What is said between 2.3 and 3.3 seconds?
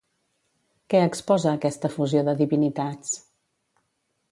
de divinitats?